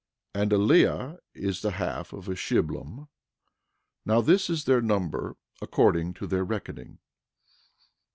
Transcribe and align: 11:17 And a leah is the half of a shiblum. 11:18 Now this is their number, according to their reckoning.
11:17 0.33 0.41
And 0.41 0.53
a 0.53 0.57
leah 0.57 1.17
is 1.35 1.61
the 1.61 1.71
half 1.73 2.11
of 2.11 2.27
a 2.27 2.31
shiblum. 2.33 3.01
11:18 3.01 3.07
Now 4.07 4.21
this 4.21 4.49
is 4.49 4.65
their 4.65 4.81
number, 4.81 5.37
according 5.61 6.15
to 6.15 6.25
their 6.25 6.43
reckoning. 6.43 6.97